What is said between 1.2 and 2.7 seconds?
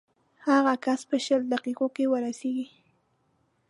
شل دقیقو کې ورسېږي.